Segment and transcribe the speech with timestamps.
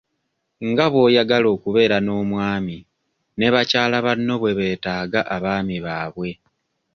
[0.69, 2.77] Nga bw'oyagala okubeera n'omwami
[3.37, 6.29] ne bakyala banno bwe beetaaga abaami baabwe.